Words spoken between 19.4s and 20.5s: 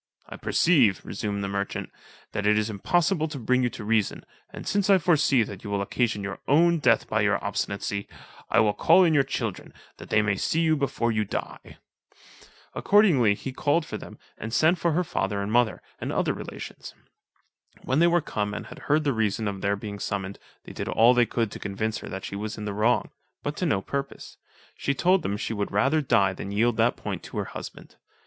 of their being summoned,